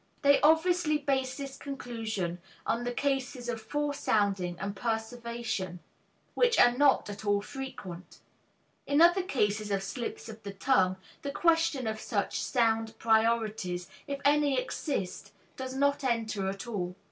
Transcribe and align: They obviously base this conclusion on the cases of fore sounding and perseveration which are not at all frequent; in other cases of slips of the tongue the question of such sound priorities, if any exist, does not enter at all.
They 0.23 0.41
obviously 0.41 0.97
base 0.97 1.37
this 1.37 1.57
conclusion 1.57 2.39
on 2.65 2.85
the 2.85 2.91
cases 2.91 3.47
of 3.47 3.61
fore 3.61 3.93
sounding 3.93 4.57
and 4.59 4.75
perseveration 4.75 5.77
which 6.33 6.57
are 6.57 6.75
not 6.75 7.07
at 7.07 7.23
all 7.23 7.39
frequent; 7.39 8.17
in 8.87 8.99
other 8.99 9.21
cases 9.21 9.69
of 9.69 9.83
slips 9.83 10.27
of 10.27 10.41
the 10.41 10.53
tongue 10.53 10.95
the 11.21 11.29
question 11.29 11.85
of 11.85 11.99
such 12.01 12.41
sound 12.41 12.97
priorities, 12.97 13.89
if 14.07 14.19
any 14.25 14.59
exist, 14.59 15.33
does 15.55 15.75
not 15.75 16.03
enter 16.03 16.49
at 16.49 16.65
all. 16.65 16.95